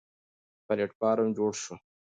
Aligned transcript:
پلېټفارم 0.65 1.27
جوړ 1.37 1.51
شو. 1.63 1.75